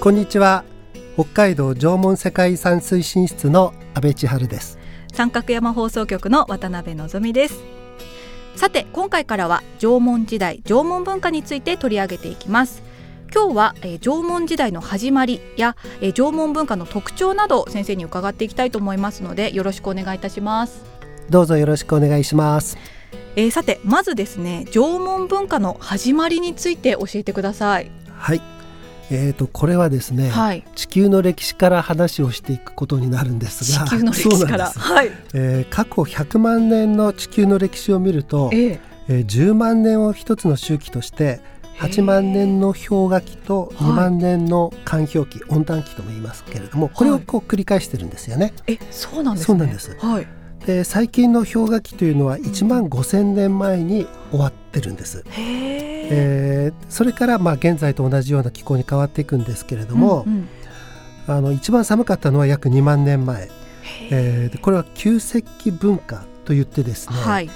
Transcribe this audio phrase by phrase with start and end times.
[0.00, 0.64] こんにちは。
[1.12, 4.78] 北海道縄文世界遺産推進室の安倍千春です。
[5.12, 7.60] 三角山放送局の渡辺望です。
[8.56, 12.82] さて今回からは縄文時代縄文文化について取り上げていきます。
[13.30, 20.82] 今日は、えー、縄文時代の始まりや、えー、縄文文化の特徴など先生に伺っていきたいと思いますのでよろしくお願いいたします。
[21.28, 22.78] どうぞよろしくお願いします。
[23.36, 27.90] えー、さてまずですね縄文文化の始まりについて教えてください。
[28.16, 28.59] はい
[29.10, 41.40] えーと、これはですね、はい、地球の歴史から話をしていくことになるんですが地球の歴史から、はい、えー、過去100万年の地球の歴史を見ると、えー、えー、10万年を一つの周期として
[41.78, 48.52] 8万年の氷河期と2万年の寒氷期、温暖期とも言いますけれどもこれをこう繰り返してるんですよね。
[48.66, 55.24] えそうなんです、ね、そうなんです、はいで最近の氷河期というのは1万5,000年前に終わってるんです。
[55.36, 60.48] えー、それからまあ現在と同じような気候に変わっていくんですけれども、うんうん、
[61.28, 63.48] あの一番寒かったのは約2万年前、
[64.10, 67.50] えー、これは旧石器文化といってですね、はい、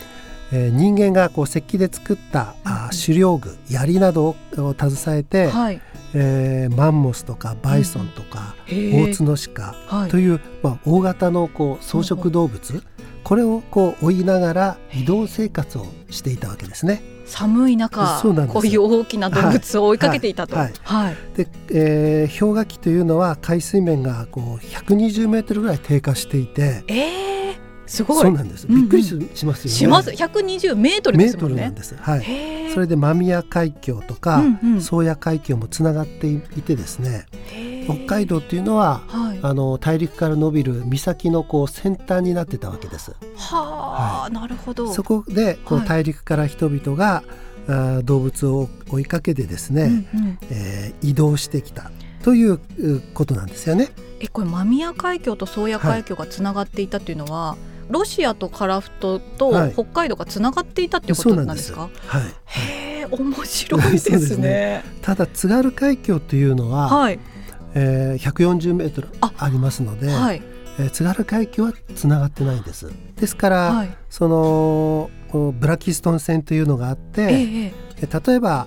[0.52, 4.36] えー、人間がこう石器で作った、あ狩猟具槍などを
[4.78, 5.80] 携えて、はい、
[6.14, 9.74] えー、マンモスとかバイソンとか、うん、オオツノシカ
[10.10, 12.82] という、はい、まあ、大型のこう草食動物、
[13.24, 17.02] これをこう追いながら移動生活をしていたわけですね。
[17.26, 20.56] 寒い中こういう大きな動物を追いかけていたと。
[20.56, 26.84] はい、はい、で、えー、氷河期というのは海水面がこう120メートルぐらい低下していて。
[26.86, 27.34] えー
[27.86, 28.66] すごいそうなんです。
[28.66, 29.14] びっくりし
[29.44, 29.70] ますよね。
[29.70, 30.10] します。
[30.16, 31.62] 百二十メートルですもんね。
[31.62, 31.94] なんです。
[31.94, 32.24] はい。
[32.72, 34.42] それで間宮海峡とか、
[34.80, 37.26] 宗谷海峡もつながっていてですね。
[37.84, 43.14] 北海道っていうのは、はい、あの大陸から伸びる岬のこう先端になってたわけです。
[43.36, 44.90] はあ、はい、なるほど。
[44.90, 47.22] そこでこう大陸から人々が、
[47.66, 49.82] はい、動物を追いかけてですね、
[50.14, 51.90] うんうん、えー、移動してきた。
[52.22, 52.58] という
[53.12, 53.90] ことなんですよね。
[54.20, 57.92] えこれ間宮海峡と宗谷海峡がつながっていたっていうのは、はい。
[57.92, 61.90] ロシアとカラフトと北海道がつながっていたっていうことなんですか？
[62.06, 64.40] はい、へえ面白いですね。
[64.80, 67.18] ね、ただ津軽海峡というのは、はい
[67.74, 70.42] えー、140メートルありますので、はい。
[70.78, 72.90] えー、津軽海峡はつながってないんです。
[73.16, 75.10] ですから、はい、その
[75.52, 78.66] ブラキストン線というのがあって、えー、例えば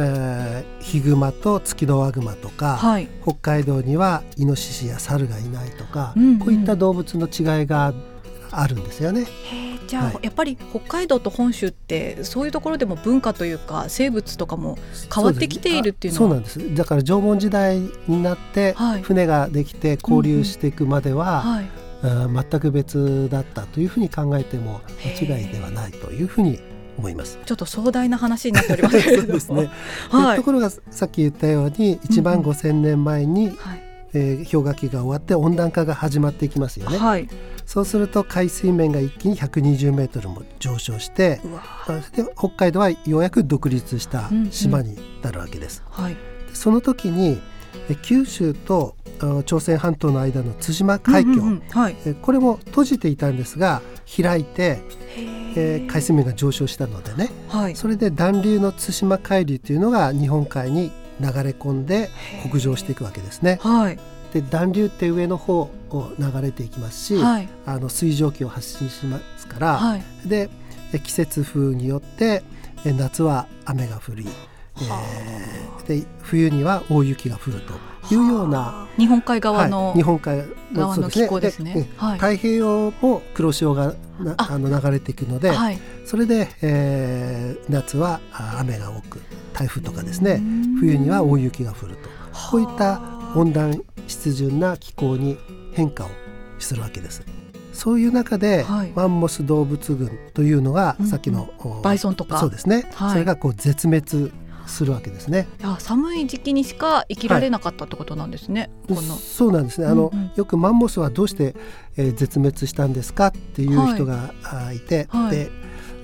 [0.00, 7.92] えー、ヒグマとツキノワグマとか、はい、北海道にはイノシシやサルがいないとか、うんうん、こういった動物の違いが
[8.50, 9.26] あるんですよね。
[9.86, 14.78] じゃあ、はい、やっぱり北海道と本州ってそういうところでも文化というか生物とかも
[15.14, 16.74] 変わってきているっていうのはそうなんです。
[16.74, 21.70] だから縄文時代になって船ができて交流していくまでは、はい。
[22.00, 24.80] 全く別だったというふうに考えても
[25.20, 26.60] 間違いではないというふうに
[26.96, 27.40] 思います。
[27.44, 29.28] ちょっと壮大な話になっておりますけれども。
[29.34, 29.70] ですね。
[30.10, 33.88] はい、ところがさっき言ったように1万5千年前に、はい。
[34.14, 36.96] えー、氷河期が終わって温暖化が始まっていきますよね。
[36.96, 37.28] はい、
[37.68, 41.38] そうすると海水面が一気に120メートルも上昇して
[42.16, 45.84] で北海道はようやく独立した島になるわけです。
[45.86, 46.16] うんうんはい、
[46.54, 47.42] その時に
[48.00, 48.96] 九州と
[49.44, 53.82] 朝鮮半島の間の対馬海峡、うんうんうんはい、これも閉じていたんですが
[54.16, 54.80] 開いて、
[55.54, 62.08] えー、海水面が上昇したのでね、はい、それで暖流の対馬海流というのが日本海に流れ込んで
[62.48, 63.58] 北上していくわけですね。
[63.60, 63.98] はい、
[64.32, 65.60] で暖流って上の方
[65.90, 70.50] を流れていきますし、はい、あの水蒸気を発信しますから、はい、で
[71.02, 72.42] 季節風によって
[72.84, 74.26] 夏は雨が降り、
[74.76, 83.94] えー、で冬には大雪が降るというような日本海側の、はい、日本海側の気候ですね、はい、太平洋も黒潮が
[84.36, 84.58] あ。
[84.58, 88.20] の流れていくので、はい、それで、えー、夏は
[88.58, 89.20] 雨が多く
[89.52, 90.42] 台風とかですね。
[90.80, 92.08] 冬には大雪が降ると。
[92.50, 93.00] こういった
[93.34, 95.36] 温暖湿潤な気候に
[95.72, 96.08] 変化を
[96.58, 97.22] するわけです。
[97.72, 101.48] そういう中で、はい、マンモス動物群というのが、うん、さっきの
[101.82, 102.38] バイソンとか。
[102.38, 104.32] そうですね、はい、それがこう絶滅
[104.66, 105.46] するわけですね。
[105.60, 108.70] いや寒い時期にしか生きられなかったってことなんですね。
[108.88, 109.86] はい、そうなんですね。
[109.86, 111.54] あの、うんうん、よくマンモスはどうして、
[111.96, 115.50] えー、絶滅したんですかっていう人が、はい、いて、はい、で、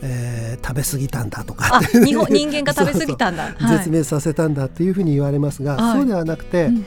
[0.03, 1.81] えー、食べ過ぎたんだとか。
[1.81, 3.55] 日本 人間が食べ過ぎたんだ。
[3.61, 6.85] 絶滅させたんだっていうふうに言われますが、そうではなくて、うんうん、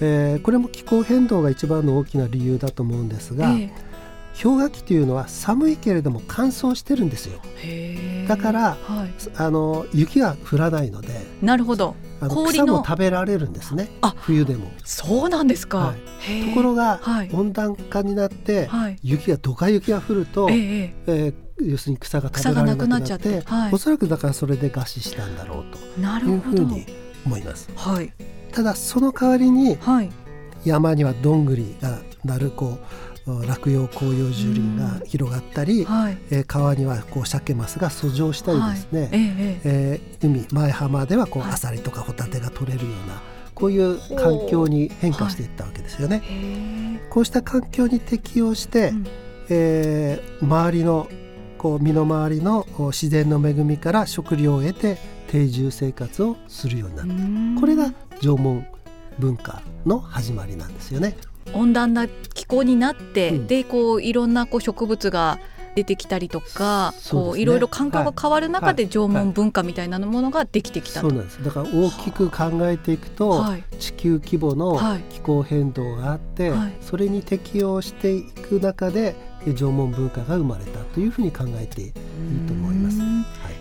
[0.00, 3.50] えー、これも気候変動が一番の大きな理由だと思うんですが。
[3.50, 3.70] えー
[4.42, 7.40] 氷河期というのは寒いけれども乾燥してるんですよ。
[8.28, 11.08] だから、はい、あの雪が降らないので
[11.40, 11.96] なるほど。
[12.20, 13.88] あの草も食べられるんですね。
[14.16, 14.70] 冬でも。
[14.84, 15.94] そうなんですか、は
[16.28, 18.68] い、ところが、はい、温暖化になって、
[19.02, 25.78] 雪がどか雪が降ると、えー、えー、要するに草が食べられなくなっちゃって、はい、おそらくだからそれで餓死したんだろうと
[26.26, 26.86] いうふうに
[27.24, 27.70] 思います。
[27.74, 28.12] はい、
[28.52, 30.10] ただその代わりに、はい、
[30.64, 32.78] 山にはどんぐりがなるこ
[33.26, 43.20] う落葉紅葉樹林が広がったり、はい、えー、川にはこう鮭マスが遡上したりですね、はい、えー、えー、海前浜ではこうアサリとかホタテが取れるような
[43.54, 46.18] こういう環境に変化していったわけですよね。
[46.18, 49.06] はい、こうした環境に適応して、うん、
[49.48, 51.08] えー、周りの
[51.80, 54.98] 身の回りの自然の恵みから食料を得て
[55.28, 57.06] 定住生活をするようになっ
[57.54, 57.60] た。
[57.60, 58.66] これが縄文
[59.18, 61.16] 文化の始まりなんですよね。
[61.54, 65.38] 温暖な気候になって、うん、でこういろんなこう植物が
[65.76, 71.16] 出てきたりとか、ね、こういろいろ環境が変わる中で縄文文化みたいなものができてきたと、はい。
[71.18, 71.64] はい、そうなんです。
[71.64, 74.80] だから大きく考えていくと、はい、地球規模の
[75.10, 79.14] 気候変動があって、それに適応していく中で
[79.54, 81.92] 縄文文化が生まれたというふうに考えていい
[82.46, 82.98] と思います。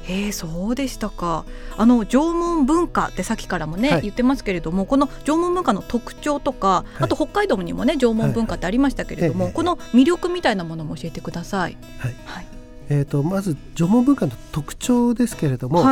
[0.04, 1.46] へえそうでしたか。
[1.78, 11.78] あの縄文文化ってさっきからもね、はい、言ってますけれどもこの縄文文化の特徴とか、はい、あと北海道にもね縄文文化ってありましたけれども、はい、この魅力みたいなものも教えてください。
[11.98, 12.10] は
[12.42, 12.48] い。
[12.88, 15.84] えーと、まず縄文文化の特徴ですけれども、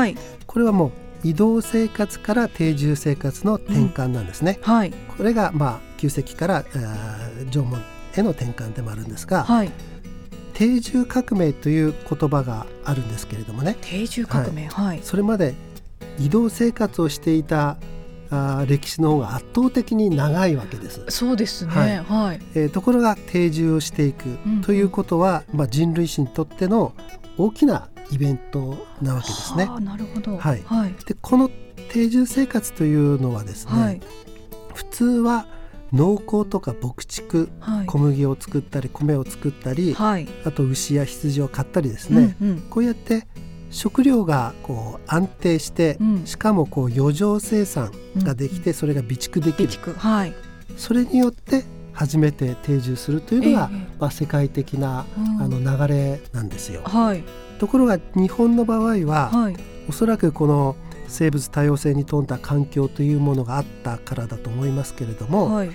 [0.46, 0.92] これはも
[1.24, 4.60] う移動生活から定住生活の転換なんですね。
[4.63, 7.81] うん、はい、これがまあ旧石から、えー、縄文
[8.13, 9.71] への転換でもあるんですが、はい、
[10.54, 13.77] 定住革命という言葉があるんですけれどもね。
[13.81, 15.56] 定住革命、はい、はい、それまで
[16.19, 17.77] 移動生活をしていた
[18.30, 21.04] あ歴史の方が圧倒的に長いわけです。
[21.10, 26.94] そうですね、はい、はい、えー、ところが定住をしていくということは、うん、まあ、人類史にとっての
[27.38, 29.65] 大きなイベントなわけですね。
[29.81, 31.50] なるほど、はい、はい、でこの
[31.89, 34.01] 定住生活というのはですね、はい、
[34.74, 35.45] 普通は
[35.94, 43.28] 農耕とか牧畜、はい、小麦を作ったり米を作ったり、はい、あと牛や羊を飼ったりですね、うんうん、こうやって
[43.69, 50.34] 食料がこう安定して、うん、しかもこう余剰生産ができて、それが備蓄できる、はい、
[50.78, 56.81] それによって初めて定住するというのが、えー、まあ、世界的な、うん、あの流れなんですよ。
[56.84, 57.24] はい、
[57.60, 59.56] ところが日本の場合は、はい、
[59.89, 60.75] おそらくこの
[61.08, 65.72] 生物多様性に富んだ環境というものがあったからだと思いますけれども、はい、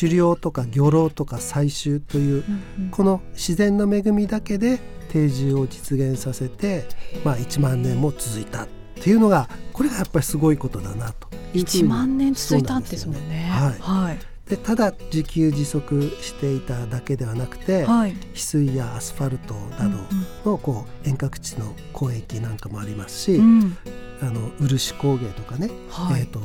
[0.00, 2.44] 狩猟とか漁労とか採集という、
[2.78, 4.80] うんうん、この自然の恵みだけで
[5.10, 6.84] 定住を実現させて、
[7.24, 11.28] まあ、1万年も続いたっていうのがこれがやっぱりすごいことだなと。
[11.54, 13.48] いうふうに1万年続いたんですもんね。
[13.50, 14.18] はい、はい。
[14.48, 23.76] でただ自給自足していただけではなくて、はい、翡翠やアスファルトなどのこう遠隔地の交易なんかもありますし、うん、
[24.24, 26.40] あの漆工芸とかね、はい、えーと、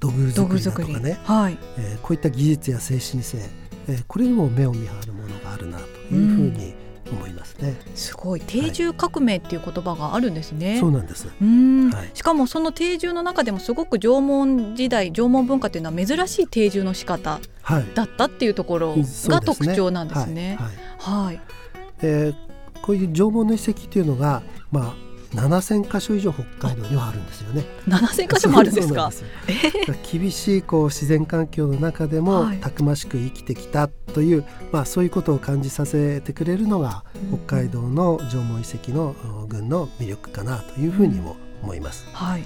[0.00, 1.58] 土偶作りだとかね、はい。
[1.78, 3.38] えー、こういった技術や精神性、
[3.88, 6.74] えー、これにも目を見張るものがあるなというふうに、
[7.10, 7.76] 思いますね。
[7.94, 8.40] すごい。
[8.40, 10.70] 定住革命っていう言葉があるんですね。
[10.70, 11.28] はい、そうなんです。
[11.40, 17.40] うん、はい、しかもその定住の中でもすごく縄文時代縄文文化っていうのは珍しい定住の仕方
[17.94, 20.56] だったっていうところが特徴なんですね。
[20.58, 21.26] はい。
[21.26, 21.40] はい、
[22.02, 24.94] えー、こういう縄文の遺跡っていうのがまあ
[25.34, 27.64] 7000箇所以上北海道にはあるんですよね。
[27.88, 29.10] 7000箇所もあるんですか？
[29.10, 29.24] す
[30.12, 37.04] 厳しいこう自然環境の中でもたくましく生きてきたという、まあそういうことを感じさせてくれるのが
[37.46, 39.14] 北海道の縄文遺跡の
[39.48, 42.06] 群の魅力かなというふうにも思います。
[42.12, 42.44] はい。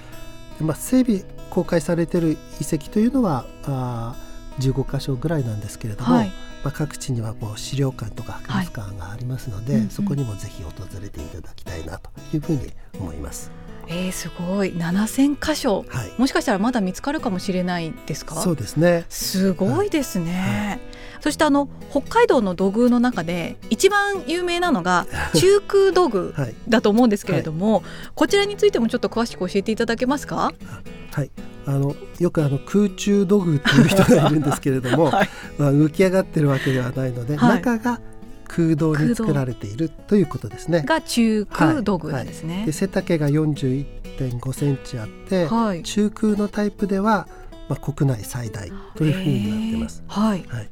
[0.59, 4.15] まあ整備公開されている遺跡というのはあ
[4.59, 6.15] 15箇所ぐらいなんですけれども。
[6.15, 6.31] はい
[6.63, 13.51] まあ、各地にはもう資料館とか博物館がありますので、はいうんうん、そこにもぜひ訪れていただきたいなというふうに思います。
[13.91, 14.71] えー、すごい。
[14.71, 18.35] 7000箇所、はい、もしかしたらまだ見つかるかもしれないですか？
[18.35, 19.05] そうですね。
[19.09, 20.79] すごいですね、はい。
[21.21, 26.33] そしてあの北海道の土偶の中で一番有名なのが 中空土偶
[26.67, 27.83] だと思うんですけれども、はい。
[27.83, 30.53] はい、こちらについてもちょっと詳しく教えていただけますか？
[31.11, 31.31] はい。
[31.65, 35.29] あのよくあの空中土偶っていう人がいるんですけれども、 はい、
[35.59, 37.99] まあ、浮き上がってるわけではないので、中が
[38.49, 40.81] 空洞に作られているということですね。
[40.81, 42.65] が中空土偶ですね。
[42.65, 45.47] で背丈が41.5センチあって、
[45.83, 47.27] 中空のタイプでは
[47.69, 50.03] まあ国内最大というふうになってます。
[50.07, 50.69] はい、はい。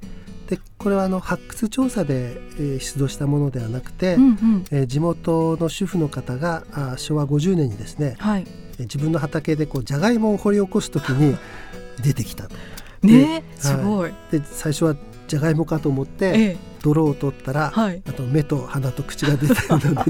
[0.47, 11.37] でこれはあの発掘調査で、えー、出土したものではなくて、うんうん、えー、地元の主婦の方があ昭和50年にですね、はい、えー、自分の畑でこうじゃがいもを掘り起こす時に
[12.01, 12.55] 出てきたと。
[13.03, 14.95] ねすごい、で最初は
[15.27, 16.57] じゃがいもかと思って、ええ、
[16.87, 19.55] 泥を取ったら、はい、あと目と鼻と口が出て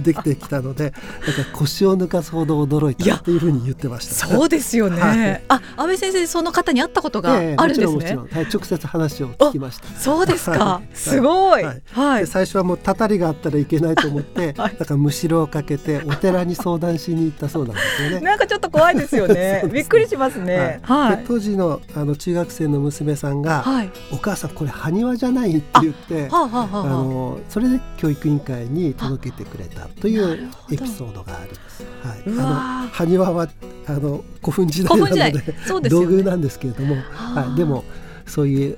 [0.02, 0.94] 出てきたので
[1.26, 9.88] なんか腰を抜かすほど驚いたというふうに言ってました、そうですよね、はい、あ安倍先生その方に会ったことがあるんですね、はい、直接話を聞きました。
[10.00, 18.20] そうですか、すごい、はい、最初はもうたたりがあったらいけないと思って、 はい、なんかむしろをかけてお寺に相談しに行ったそうなんですよね。
[18.22, 19.64] なんかちょっと怖いですよね。
[19.72, 21.24] びっくりしますね、はい。
[21.28, 23.66] 当時のあの中学生の娘さんが、
[24.12, 31.84] お母さんこれ埴輪じゃないって言って、はあはああのそれで教育委員会に届けてくれたというエピソードがあるんです。
[32.04, 33.48] はい、あの埴輪は
[33.88, 35.44] あの古墳時代なので、ね、
[35.90, 37.84] 道具なんですけれども、はい、でも
[38.26, 38.78] そういう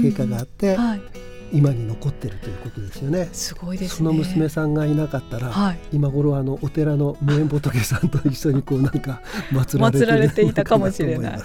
[0.00, 0.82] 経過があって、うん。
[0.82, 1.02] はい、
[1.52, 3.28] 今に残ってるということですよね。
[3.32, 9.20] すごいです、ね、その娘さんがいなかったら、はい、今頃あのお寺の無縁仏さんと一緒にこうなんか
[9.52, 11.40] 祀られていたかもしれない。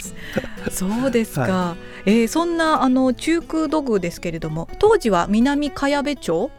[0.71, 1.41] そうですか。
[1.41, 6.51] はい、えー、そんなあの中空土偶ですけれども、当時は南茅部町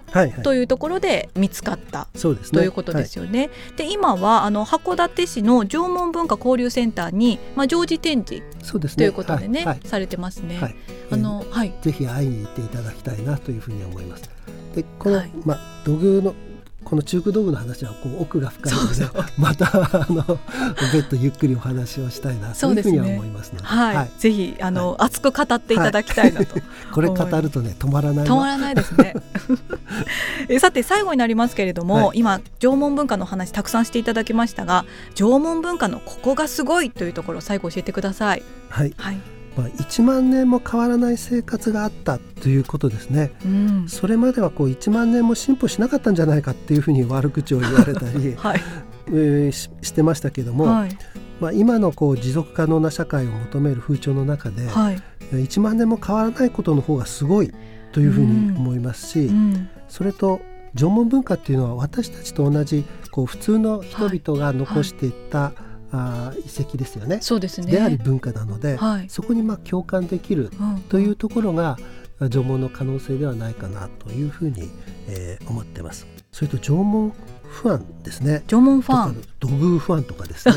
[0.43, 3.39] というところで見つかった、はいはい、ということですよね。
[3.39, 8.43] はい、で今はあの函館市の縄文文化交流センターにまあ常時展示
[8.75, 10.59] ね、ということでね、はい、されてますね。
[10.59, 10.75] はい、
[11.13, 14.31] あの、はい、ぜひ会いに行っていただきたいなというふうに思います。
[14.75, 16.35] でこの、まあ土偶の
[16.85, 20.23] この中空道具の話はこう奥が深いのでまたあの
[20.93, 26.63] 別途ゆっくりお話をしたいなというふうには思いますので、ね、はい、はい、ぜひあの、はい、熱く語っていただきたいなと、はい、
[26.95, 29.15] これ語るとね止まらない止まらないですね。
[30.49, 34.85] えさて最後になりますけれども、今縄文文化の話たくさんしていただきましたが
[35.15, 38.43] 縄文文化のここがすごいというところ最後教えてください。
[38.69, 48.61] はい、はいまあ、1万年も変わらない生活があったということですね、うん、それまではこう1万年も進歩しなかったんじゃないかっていうふうに悪口を言われたり、 はい。
[49.09, 50.99] えー、ししてましたけども、はい、
[51.41, 57.53] まあ、今のこう持続可能な社会を求める風潮の中で、はい、1万年も変わらないことの方がすごい
[57.93, 60.41] というふうに思いますし、うん、それと
[60.75, 67.19] 縄文文化っていうのは私たちと同じこう普通の人々が残していった、はいあ遺跡ですよね。
[67.21, 67.71] そうですね。
[67.71, 70.51] であり文化なので、はい、そこにまあ共感できる
[70.89, 71.77] というところが、
[72.21, 74.71] 縄文の可能性ではないかなというふうに、
[75.09, 76.07] えー、思ってます。
[76.33, 77.13] それと縄文
[77.49, 78.43] ファンですね。
[78.47, 80.55] 縄文ファン土偶ファンとかですね。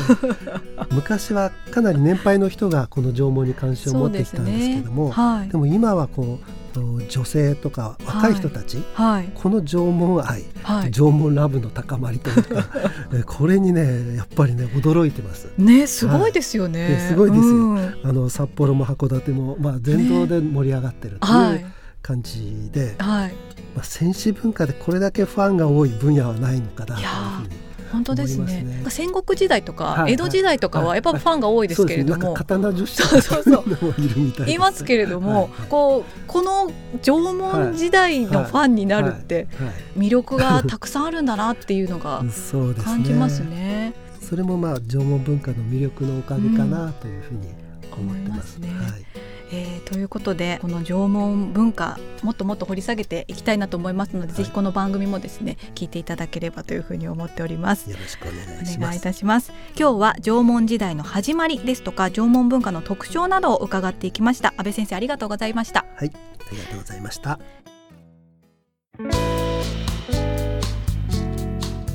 [0.92, 5.14] 昔はかなり年配の人がこの縄文に関心を持ってきたんですけどもで、ね。
[5.14, 6.38] はい、でも今はこ
[6.78, 9.22] う女性とか若い人たち、はい。
[9.22, 10.44] はい、この縄文愛、
[10.90, 12.64] 縄文ラブの高まりというか
[13.26, 15.48] これにねやっぱりね驚いてます。
[15.58, 17.06] ねすごいですよね。
[17.08, 17.54] すごいですよ。
[17.54, 21.64] うん、あの札幌も函館もまあ全道で盛り上がってるという
[22.02, 23.34] 感じで、はい。
[23.74, 33.64] まあ、戦士文化でこれだけファンが多い分野はないのかなというふうに本当ですね、ね、戦国時代とか江戸時代とかはやっぱファンが多いですけれども、刀女子そうそうそう。
[34.48, 36.70] いますけれども、こうこの
[37.02, 39.48] 縄文時代のファンになるって
[39.96, 42.22] 魅力がたくさんあるんだなっていうのが
[42.84, 43.92] 感じますね。
[44.20, 47.48] それもまあ縄文文化の魅力のおかげかなというふうに
[47.92, 48.58] 思ってます。
[48.58, 49.19] うん、ますね、はい
[49.52, 57.90] えー、ということでこの縄文文化もっともっと掘り下げていきたいなと思いますので、はい、ぜひこの番組もですね聞いていただければというふうに思っております。
[57.90, 58.78] よろしくお願いします。
[58.78, 59.52] お願いいたします。
[59.76, 64.54] 今日は縄文時代の始まりですとか縄文文化の特徴などを伺っていきました。
[64.56, 65.84] 安倍先生ありがとうございました。
[65.96, 67.40] はいありがとうございました。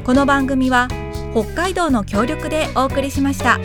[0.04, 0.86] この番組は
[1.32, 3.58] 北海道の協力でお送りしました。